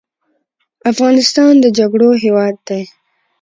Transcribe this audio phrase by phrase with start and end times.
[0.91, 2.81] افغانستان د جګړو هیواد دی